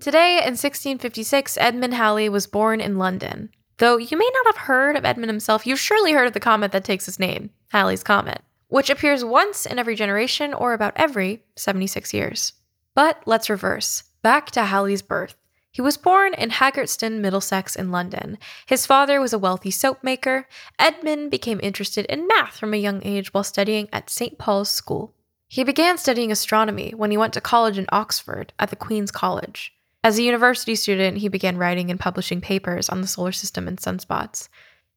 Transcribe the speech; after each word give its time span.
Today, 0.00 0.36
in 0.38 0.54
1656, 0.54 1.58
Edmund 1.58 1.92
Halley 1.92 2.28
was 2.30 2.46
born 2.46 2.80
in 2.80 2.96
London. 2.96 3.50
Though 3.78 3.96
you 3.98 4.16
may 4.16 4.30
not 4.32 4.46
have 4.54 4.66
heard 4.66 4.96
of 4.96 5.04
Edmund 5.04 5.28
himself, 5.28 5.66
you've 5.66 5.80
surely 5.80 6.12
heard 6.12 6.28
of 6.28 6.32
the 6.32 6.40
comet 6.40 6.72
that 6.72 6.84
takes 6.84 7.04
his 7.04 7.18
name, 7.18 7.50
Halley's 7.72 8.02
Comet, 8.02 8.40
which 8.68 8.88
appears 8.88 9.22
once 9.24 9.66
in 9.66 9.78
every 9.78 9.96
generation 9.96 10.54
or 10.54 10.72
about 10.72 10.94
every 10.96 11.44
76 11.56 12.14
years. 12.14 12.54
But 12.94 13.22
let's 13.26 13.50
reverse. 13.50 14.04
Back 14.22 14.50
to 14.52 14.64
Halley's 14.64 15.02
birth. 15.02 15.36
He 15.70 15.82
was 15.82 15.96
born 15.96 16.34
in 16.34 16.50
Haggerston, 16.50 17.20
Middlesex, 17.20 17.76
in 17.76 17.92
London. 17.92 18.38
His 18.66 18.86
father 18.86 19.20
was 19.20 19.32
a 19.32 19.38
wealthy 19.38 19.70
soap 19.70 20.02
maker. 20.02 20.48
Edmund 20.78 21.30
became 21.30 21.60
interested 21.62 22.04
in 22.06 22.26
math 22.26 22.56
from 22.56 22.74
a 22.74 22.78
young 22.78 23.00
age 23.04 23.32
while 23.32 23.44
studying 23.44 23.88
at 23.92 24.10
St. 24.10 24.38
Paul's 24.38 24.70
School. 24.70 25.14
He 25.46 25.64
began 25.64 25.96
studying 25.96 26.32
astronomy 26.32 26.92
when 26.96 27.10
he 27.10 27.16
went 27.16 27.32
to 27.34 27.40
college 27.40 27.78
in 27.78 27.86
Oxford 27.90 28.52
at 28.58 28.70
the 28.70 28.76
Queen's 28.76 29.10
College. 29.10 29.72
As 30.02 30.18
a 30.18 30.22
university 30.22 30.74
student, 30.74 31.18
he 31.18 31.28
began 31.28 31.58
writing 31.58 31.90
and 31.90 32.00
publishing 32.00 32.40
papers 32.40 32.88
on 32.88 33.00
the 33.00 33.06
solar 33.06 33.32
system 33.32 33.68
and 33.68 33.78
sunspots. 33.78 34.48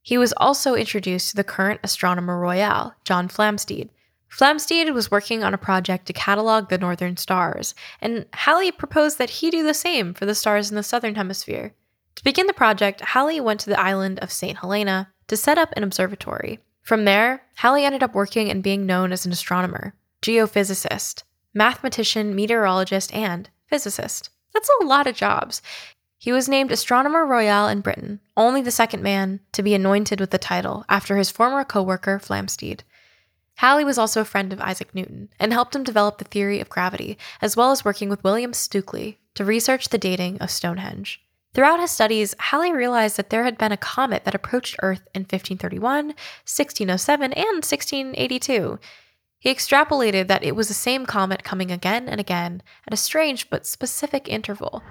He 0.02 0.18
was 0.18 0.34
also 0.38 0.74
introduced 0.74 1.30
to 1.30 1.36
the 1.36 1.44
current 1.44 1.80
astronomer 1.84 2.40
royal, 2.40 2.94
John 3.06 3.28
Flamsteed. 3.28 3.90
Flamsteed 4.32 4.94
was 4.94 5.12
working 5.12 5.44
on 5.44 5.54
a 5.54 5.58
project 5.58 6.06
to 6.06 6.14
catalog 6.14 6.70
the 6.70 6.78
northern 6.78 7.18
stars, 7.18 7.76
and 8.00 8.26
Halley 8.34 8.72
proposed 8.72 9.18
that 9.18 9.30
he 9.30 9.52
do 9.52 9.62
the 9.62 9.74
same 9.74 10.14
for 10.14 10.26
the 10.26 10.34
stars 10.34 10.70
in 10.70 10.78
the 10.78 10.84
southern 10.84 11.16
hemisphere. 11.16 11.74
To 12.16 12.24
begin 12.24 12.48
the 12.48 12.54
project, 12.54 13.02
Halley 13.02 13.42
went 13.42 13.60
to 13.62 13.70
the 13.70 13.80
island 13.80 14.20
of 14.20 14.32
St. 14.32 14.60
Helena 14.60 15.12
to 15.28 15.36
set 15.36 15.58
up 15.58 15.74
an 15.76 15.84
observatory. 15.84 16.60
From 16.82 17.06
there, 17.06 17.44
Halley 17.56 17.84
ended 17.84 18.04
up 18.04 18.16
working 18.16 18.50
and 18.50 18.64
being 18.64 18.86
known 18.86 19.12
as 19.12 19.26
an 19.26 19.32
astronomer, 19.32 19.96
geophysicist, 20.22 21.24
mathematician, 21.54 22.34
meteorologist, 22.34 23.14
and 23.14 23.50
physicist. 23.68 24.30
That's 24.54 24.70
a 24.82 24.86
lot 24.86 25.08
of 25.08 25.16
jobs. 25.16 25.62
He 26.18 26.32
was 26.32 26.48
named 26.48 26.72
Astronomer 26.72 27.26
Royal 27.26 27.68
in 27.68 27.82
Britain, 27.82 28.20
only 28.38 28.62
the 28.62 28.72
second 28.72 29.02
man 29.02 29.40
to 29.54 29.64
be 29.64 29.74
anointed 29.74 30.20
with 30.20 30.30
the 30.30 30.38
title 30.38 30.86
after 30.88 31.18
his 31.18 31.32
former 31.32 31.64
co 31.64 31.82
worker, 31.82 32.20
Flamsteed. 32.20 32.82
Halley 33.62 33.86
was 33.86 34.00
also 34.00 34.22
a 34.22 34.26
friend 34.26 34.52
of 34.52 34.60
Isaac 34.60 34.96
Newton 34.96 35.30
and 35.40 35.54
helped 35.54 35.76
him 35.76 35.84
develop 35.84 36.18
the 36.18 36.26
theory 36.26 36.60
of 36.60 36.68
gravity, 36.68 37.16
as 37.44 37.56
well 37.56 37.70
as 37.70 37.86
working 37.86 38.10
with 38.10 38.24
William 38.24 38.54
Stukeley 38.54 39.18
to 39.36 39.46
research 39.46 39.90
the 39.90 40.00
dating 40.00 40.40
of 40.40 40.50
Stonehenge. 40.50 41.22
Throughout 41.54 41.80
his 41.80 41.92
studies, 41.92 42.34
Halley 42.40 42.74
realized 42.74 43.18
that 43.18 43.30
there 43.30 43.44
had 43.44 43.60
been 43.60 43.72
a 43.72 43.78
comet 43.78 44.26
that 44.26 44.34
approached 44.34 44.78
Earth 44.82 45.08
in 45.14 45.22
1531, 45.22 46.08
1607, 46.08 47.34
and 47.34 47.46
1682. 47.58 48.80
He 49.38 49.54
extrapolated 49.54 50.28
that 50.28 50.44
it 50.44 50.56
was 50.56 50.68
the 50.68 50.74
same 50.74 51.06
comet 51.06 51.44
coming 51.44 51.70
again 51.70 52.10
and 52.10 52.20
again 52.20 52.64
at 52.88 52.96
a 52.96 52.98
strange 52.98 53.48
but 53.52 53.68
specific 53.68 54.28
interval. 54.28 54.82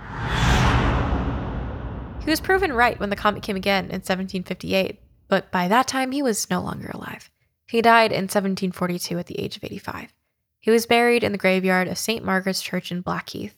He 2.22 2.30
was 2.30 2.40
proven 2.40 2.72
right 2.72 3.00
when 3.00 3.10
the 3.10 3.16
comet 3.16 3.42
came 3.42 3.56
again 3.56 3.86
in 3.86 3.98
1758, 3.98 5.00
but 5.26 5.50
by 5.50 5.66
that 5.66 5.88
time 5.88 6.12
he 6.12 6.22
was 6.22 6.48
no 6.48 6.60
longer 6.60 6.92
alive. 6.94 7.28
He 7.70 7.82
died 7.82 8.10
in 8.10 8.24
1742 8.24 9.16
at 9.16 9.26
the 9.26 9.38
age 9.38 9.56
of 9.56 9.62
85. 9.62 10.12
He 10.58 10.72
was 10.72 10.86
buried 10.86 11.22
in 11.22 11.30
the 11.30 11.38
graveyard 11.38 11.86
of 11.86 11.98
St. 11.98 12.24
Margaret's 12.24 12.60
Church 12.60 12.90
in 12.90 13.00
Blackheath. 13.00 13.56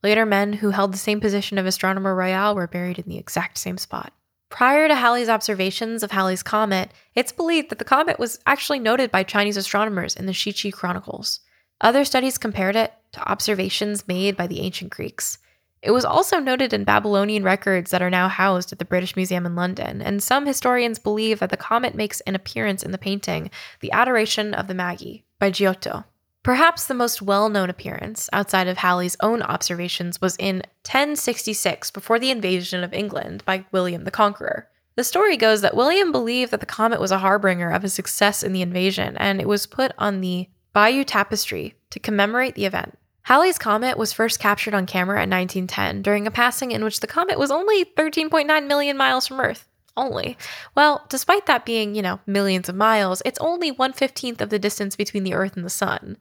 Later, 0.00 0.24
men 0.24 0.52
who 0.52 0.70
held 0.70 0.94
the 0.94 0.98
same 0.98 1.20
position 1.20 1.58
of 1.58 1.66
Astronomer 1.66 2.14
Royal 2.14 2.54
were 2.54 2.68
buried 2.68 3.00
in 3.00 3.08
the 3.08 3.18
exact 3.18 3.58
same 3.58 3.76
spot. 3.76 4.12
Prior 4.48 4.86
to 4.86 4.94
Halley's 4.94 5.28
observations 5.28 6.04
of 6.04 6.12
Halley's 6.12 6.44
Comet, 6.44 6.92
it's 7.16 7.32
believed 7.32 7.70
that 7.70 7.80
the 7.80 7.84
comet 7.84 8.20
was 8.20 8.38
actually 8.46 8.78
noted 8.78 9.10
by 9.10 9.24
Chinese 9.24 9.56
astronomers 9.56 10.14
in 10.14 10.26
the 10.26 10.32
Shiqi 10.32 10.72
Chronicles. 10.72 11.40
Other 11.80 12.04
studies 12.04 12.38
compared 12.38 12.76
it 12.76 12.92
to 13.12 13.28
observations 13.28 14.06
made 14.06 14.36
by 14.36 14.46
the 14.46 14.60
ancient 14.60 14.92
Greeks. 14.92 15.38
It 15.80 15.92
was 15.92 16.04
also 16.04 16.38
noted 16.38 16.72
in 16.72 16.84
Babylonian 16.84 17.44
records 17.44 17.90
that 17.90 18.02
are 18.02 18.10
now 18.10 18.28
housed 18.28 18.72
at 18.72 18.78
the 18.78 18.84
British 18.84 19.14
Museum 19.14 19.46
in 19.46 19.54
London, 19.54 20.02
and 20.02 20.22
some 20.22 20.46
historians 20.46 20.98
believe 20.98 21.38
that 21.38 21.50
the 21.50 21.56
comet 21.56 21.94
makes 21.94 22.20
an 22.22 22.34
appearance 22.34 22.82
in 22.82 22.90
the 22.90 22.98
painting 22.98 23.50
The 23.80 23.92
Adoration 23.92 24.54
of 24.54 24.66
the 24.66 24.74
Magi 24.74 25.18
by 25.38 25.50
Giotto. 25.50 26.04
Perhaps 26.42 26.86
the 26.86 26.94
most 26.94 27.20
well 27.20 27.48
known 27.48 27.68
appearance, 27.70 28.28
outside 28.32 28.68
of 28.68 28.78
Halley's 28.78 29.16
own 29.20 29.42
observations, 29.42 30.20
was 30.20 30.36
in 30.36 30.62
1066 30.84 31.90
before 31.90 32.18
the 32.18 32.30
invasion 32.30 32.82
of 32.82 32.94
England 32.94 33.44
by 33.44 33.64
William 33.70 34.04
the 34.04 34.10
Conqueror. 34.10 34.68
The 34.96 35.04
story 35.04 35.36
goes 35.36 35.60
that 35.60 35.76
William 35.76 36.10
believed 36.10 36.50
that 36.50 36.60
the 36.60 36.66
comet 36.66 37.00
was 37.00 37.12
a 37.12 37.18
harbinger 37.18 37.70
of 37.70 37.82
his 37.82 37.94
success 37.94 38.42
in 38.42 38.52
the 38.52 38.62
invasion, 38.62 39.16
and 39.18 39.40
it 39.40 39.46
was 39.46 39.66
put 39.66 39.92
on 39.98 40.20
the 40.20 40.48
Bayeux 40.72 41.04
Tapestry 41.04 41.74
to 41.90 42.00
commemorate 42.00 42.54
the 42.54 42.64
event. 42.64 42.98
Halley's 43.28 43.58
comet 43.58 43.98
was 43.98 44.10
first 44.10 44.40
captured 44.40 44.72
on 44.72 44.86
camera 44.86 45.22
in 45.22 45.28
1910 45.28 46.00
during 46.00 46.26
a 46.26 46.30
passing 46.30 46.72
in 46.72 46.82
which 46.82 47.00
the 47.00 47.06
comet 47.06 47.38
was 47.38 47.50
only 47.50 47.84
13.9 47.84 48.66
million 48.66 48.96
miles 48.96 49.26
from 49.26 49.38
Earth. 49.38 49.68
Only. 49.98 50.38
Well, 50.74 51.04
despite 51.10 51.44
that 51.44 51.66
being, 51.66 51.94
you 51.94 52.00
know, 52.00 52.20
millions 52.26 52.70
of 52.70 52.74
miles, 52.74 53.20
it's 53.26 53.38
only 53.38 53.70
115th 53.70 54.40
of 54.40 54.48
the 54.48 54.58
distance 54.58 54.96
between 54.96 55.24
the 55.24 55.34
Earth 55.34 55.56
and 55.56 55.66
the 55.66 55.68
Sun. 55.68 56.16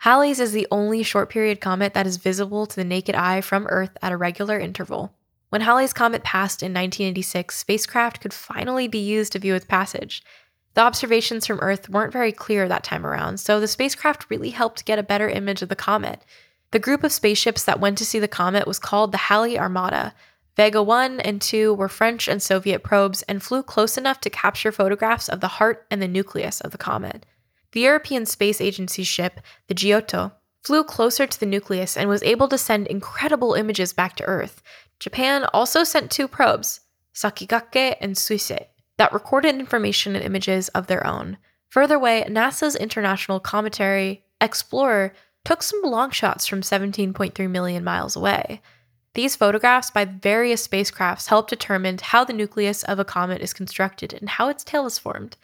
Halley's 0.00 0.38
is 0.38 0.52
the 0.52 0.66
only 0.70 1.02
short 1.02 1.30
period 1.30 1.62
comet 1.62 1.94
that 1.94 2.06
is 2.06 2.18
visible 2.18 2.66
to 2.66 2.76
the 2.76 2.84
naked 2.84 3.14
eye 3.14 3.40
from 3.40 3.66
Earth 3.68 3.96
at 4.02 4.12
a 4.12 4.18
regular 4.18 4.58
interval. 4.58 5.14
When 5.48 5.62
Halley's 5.62 5.94
comet 5.94 6.24
passed 6.24 6.62
in 6.62 6.74
1986, 6.74 7.56
spacecraft 7.56 8.20
could 8.20 8.34
finally 8.34 8.86
be 8.86 8.98
used 8.98 9.32
to 9.32 9.38
view 9.38 9.54
its 9.54 9.64
passage. 9.64 10.22
The 10.74 10.82
observations 10.82 11.46
from 11.46 11.60
Earth 11.60 11.88
weren't 11.88 12.12
very 12.12 12.32
clear 12.32 12.68
that 12.68 12.84
time 12.84 13.06
around, 13.06 13.40
so 13.40 13.60
the 13.60 13.66
spacecraft 13.66 14.26
really 14.28 14.50
helped 14.50 14.84
get 14.84 14.98
a 14.98 15.02
better 15.02 15.30
image 15.30 15.62
of 15.62 15.70
the 15.70 15.74
comet. 15.74 16.22
The 16.72 16.78
group 16.78 17.02
of 17.02 17.12
spaceships 17.12 17.64
that 17.64 17.80
went 17.80 17.98
to 17.98 18.04
see 18.04 18.18
the 18.18 18.28
comet 18.28 18.66
was 18.66 18.78
called 18.78 19.10
the 19.10 19.18
Halley 19.18 19.58
Armada. 19.58 20.14
Vega 20.56 20.82
1 20.82 21.20
and 21.20 21.40
2 21.40 21.74
were 21.74 21.88
French 21.88 22.28
and 22.28 22.40
Soviet 22.40 22.82
probes 22.82 23.22
and 23.22 23.42
flew 23.42 23.62
close 23.62 23.98
enough 23.98 24.20
to 24.20 24.30
capture 24.30 24.70
photographs 24.70 25.28
of 25.28 25.40
the 25.40 25.48
heart 25.48 25.86
and 25.90 26.00
the 26.00 26.08
nucleus 26.08 26.60
of 26.60 26.70
the 26.70 26.78
comet. 26.78 27.26
The 27.72 27.80
European 27.80 28.26
Space 28.26 28.60
Agency 28.60 29.02
ship, 29.02 29.40
the 29.66 29.74
Giotto, 29.74 30.32
flew 30.62 30.84
closer 30.84 31.26
to 31.26 31.40
the 31.40 31.46
nucleus 31.46 31.96
and 31.96 32.08
was 32.08 32.22
able 32.22 32.48
to 32.48 32.58
send 32.58 32.86
incredible 32.86 33.54
images 33.54 33.92
back 33.92 34.14
to 34.16 34.24
Earth. 34.24 34.62
Japan 34.98 35.46
also 35.54 35.82
sent 35.82 36.10
two 36.10 36.28
probes, 36.28 36.80
Sakigake 37.14 37.96
and 38.00 38.14
Suisei, 38.14 38.66
that 38.98 39.12
recorded 39.12 39.54
information 39.54 40.14
and 40.14 40.24
images 40.24 40.68
of 40.68 40.86
their 40.86 41.06
own. 41.06 41.38
Further 41.70 41.96
away, 41.96 42.24
NASA's 42.28 42.76
International 42.76 43.40
Cometary 43.40 44.24
Explorer 44.40 45.12
took 45.44 45.62
some 45.62 45.82
long 45.82 46.10
shots 46.10 46.46
from 46.46 46.60
17.3 46.60 47.50
million 47.50 47.82
miles 47.82 48.16
away. 48.16 48.60
These 49.14 49.36
photographs 49.36 49.90
by 49.90 50.04
various 50.04 50.66
spacecrafts 50.66 51.28
helped 51.28 51.50
determine 51.50 51.98
how 52.00 52.24
the 52.24 52.32
nucleus 52.32 52.84
of 52.84 52.98
a 52.98 53.04
comet 53.04 53.40
is 53.40 53.52
constructed 53.52 54.12
and 54.12 54.28
how 54.28 54.48
its 54.48 54.62
tail 54.62 54.86
is 54.86 54.98
formed. 54.98 55.36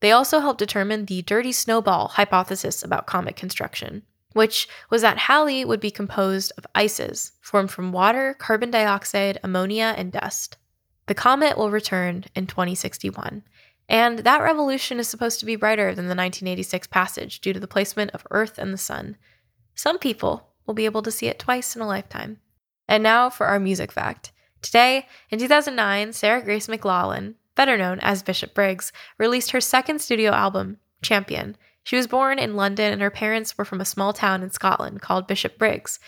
They 0.00 0.12
also 0.12 0.40
helped 0.40 0.58
determine 0.58 1.04
the 1.04 1.22
dirty 1.22 1.52
snowball 1.52 2.08
hypothesis 2.08 2.82
about 2.82 3.06
comet 3.06 3.36
construction. 3.36 4.02
which 4.32 4.68
was 4.90 5.02
that 5.02 5.18
Halley 5.18 5.64
would 5.64 5.80
be 5.80 5.90
composed 5.90 6.52
of 6.56 6.66
ices 6.74 7.32
formed 7.40 7.70
from 7.70 7.92
water, 7.92 8.34
carbon 8.34 8.70
dioxide, 8.70 9.38
ammonia, 9.42 9.94
and 9.96 10.12
dust. 10.12 10.56
The 11.06 11.14
comet 11.14 11.58
will 11.58 11.70
return 11.70 12.24
in 12.34 12.46
2061, 12.46 13.42
and 13.88 14.20
that 14.20 14.42
revolution 14.42 14.98
is 14.98 15.08
supposed 15.08 15.40
to 15.40 15.46
be 15.46 15.56
brighter 15.56 15.88
than 15.88 16.06
the 16.06 16.16
1986 16.16 16.86
passage 16.86 17.40
due 17.40 17.52
to 17.52 17.60
the 17.60 17.66
placement 17.66 18.12
of 18.12 18.26
Earth 18.30 18.58
and 18.58 18.72
the 18.72 18.78
Sun. 18.78 19.16
Some 19.74 19.98
people 19.98 20.48
will 20.66 20.74
be 20.74 20.84
able 20.84 21.02
to 21.02 21.10
see 21.10 21.26
it 21.26 21.38
twice 21.38 21.74
in 21.74 21.82
a 21.82 21.86
lifetime. 21.86 22.38
And 22.88 23.02
now 23.02 23.30
for 23.30 23.46
our 23.46 23.58
music 23.58 23.92
fact. 23.92 24.32
Today, 24.60 25.06
in 25.30 25.38
2009, 25.38 26.12
Sarah 26.12 26.42
Grace 26.42 26.68
McLaughlin, 26.68 27.34
better 27.54 27.76
known 27.76 27.98
as 28.00 28.22
Bishop 28.22 28.54
Briggs, 28.54 28.92
released 29.18 29.50
her 29.50 29.60
second 29.60 30.00
studio 30.00 30.30
album, 30.32 30.78
Champion. 31.02 31.56
She 31.82 31.96
was 31.96 32.06
born 32.06 32.38
in 32.38 32.54
London 32.54 32.92
and 32.92 33.02
her 33.02 33.10
parents 33.10 33.58
were 33.58 33.64
from 33.64 33.80
a 33.80 33.84
small 33.84 34.12
town 34.12 34.42
in 34.42 34.50
Scotland 34.50 35.02
called 35.02 35.26
Bishopbriggs, 35.26 35.98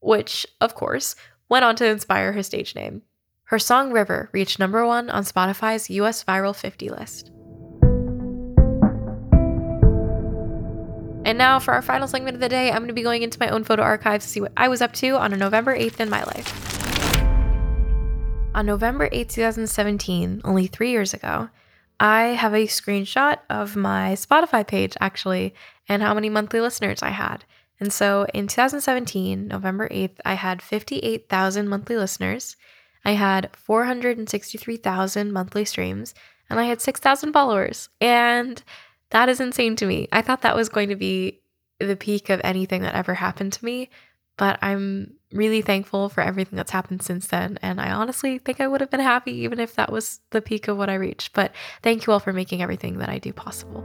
which, 0.00 0.46
of 0.60 0.74
course, 0.74 1.16
went 1.48 1.64
on 1.64 1.76
to 1.76 1.86
inspire 1.86 2.32
her 2.32 2.42
stage 2.42 2.74
name. 2.74 3.02
Her 3.44 3.58
song 3.58 3.92
River 3.92 4.30
reached 4.32 4.58
number 4.58 4.86
one 4.86 5.10
on 5.10 5.24
Spotify's 5.24 5.90
US 5.90 6.24
Viral 6.24 6.54
50 6.54 6.88
list. 6.88 7.30
And 11.24 11.38
now, 11.38 11.58
for 11.58 11.72
our 11.72 11.80
final 11.80 12.06
segment 12.06 12.34
of 12.34 12.40
the 12.40 12.50
day, 12.50 12.70
I'm 12.70 12.78
going 12.78 12.88
to 12.88 12.94
be 12.94 13.02
going 13.02 13.22
into 13.22 13.40
my 13.40 13.48
own 13.48 13.64
photo 13.64 13.82
archives 13.82 14.26
to 14.26 14.30
see 14.30 14.40
what 14.42 14.52
I 14.58 14.68
was 14.68 14.82
up 14.82 14.92
to 14.94 15.16
on 15.16 15.32
a 15.32 15.36
November 15.38 15.76
8th 15.76 16.00
in 16.00 16.10
my 16.10 16.22
life. 16.22 16.74
On 18.54 18.66
November 18.66 19.08
8th, 19.08 19.30
2017, 19.30 20.42
only 20.44 20.66
three 20.66 20.90
years 20.90 21.14
ago, 21.14 21.48
I 21.98 22.22
have 22.22 22.52
a 22.52 22.66
screenshot 22.66 23.38
of 23.48 23.74
my 23.74 24.12
Spotify 24.12 24.66
page 24.66 24.94
actually 25.00 25.54
and 25.88 26.02
how 26.02 26.12
many 26.12 26.28
monthly 26.28 26.60
listeners 26.60 27.02
I 27.02 27.10
had. 27.10 27.44
And 27.80 27.92
so 27.92 28.26
in 28.34 28.46
2017, 28.46 29.48
November 29.48 29.88
8th, 29.88 30.18
I 30.24 30.34
had 30.34 30.60
58,000 30.60 31.68
monthly 31.68 31.96
listeners. 31.96 32.56
I 33.04 33.12
had 33.12 33.50
463,000 33.56 35.32
monthly 35.32 35.64
streams 35.64 36.14
and 36.50 36.60
I 36.60 36.64
had 36.64 36.80
6,000 36.80 37.32
followers. 37.32 37.88
And 38.00 38.62
that 39.10 39.28
is 39.28 39.40
insane 39.40 39.76
to 39.76 39.86
me. 39.86 40.08
I 40.12 40.22
thought 40.22 40.42
that 40.42 40.56
was 40.56 40.68
going 40.68 40.88
to 40.88 40.96
be 40.96 41.40
the 41.80 41.96
peak 41.96 42.30
of 42.30 42.40
anything 42.44 42.82
that 42.82 42.94
ever 42.94 43.14
happened 43.14 43.52
to 43.54 43.64
me, 43.64 43.90
but 44.36 44.58
I'm 44.62 45.14
really 45.32 45.62
thankful 45.62 46.08
for 46.08 46.20
everything 46.20 46.56
that's 46.56 46.70
happened 46.70 47.02
since 47.02 47.26
then. 47.26 47.58
And 47.62 47.80
I 47.80 47.90
honestly 47.90 48.38
think 48.38 48.60
I 48.60 48.68
would 48.68 48.80
have 48.80 48.90
been 48.90 49.00
happy 49.00 49.32
even 49.42 49.60
if 49.60 49.74
that 49.74 49.92
was 49.92 50.20
the 50.30 50.40
peak 50.40 50.68
of 50.68 50.76
what 50.76 50.88
I 50.88 50.94
reached. 50.94 51.32
But 51.32 51.52
thank 51.82 52.06
you 52.06 52.12
all 52.12 52.20
for 52.20 52.32
making 52.32 52.62
everything 52.62 52.98
that 52.98 53.08
I 53.08 53.18
do 53.18 53.32
possible. 53.32 53.82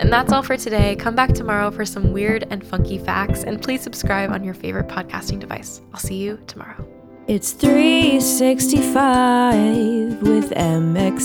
And 0.00 0.12
that's 0.12 0.32
all 0.32 0.42
for 0.42 0.56
today. 0.56 0.96
Come 0.96 1.14
back 1.14 1.34
tomorrow 1.34 1.70
for 1.70 1.84
some 1.84 2.12
weird 2.12 2.48
and 2.50 2.66
funky 2.66 2.98
facts, 2.98 3.44
and 3.44 3.62
please 3.62 3.80
subscribe 3.80 4.30
on 4.30 4.42
your 4.42 4.54
favorite 4.54 4.88
podcasting 4.88 5.38
device. 5.38 5.80
I'll 5.92 6.00
see 6.00 6.16
you 6.16 6.40
tomorrow. 6.48 6.84
It's 7.26 7.52
365 7.52 10.20
with 10.22 10.50
mxmtoon 10.50 11.24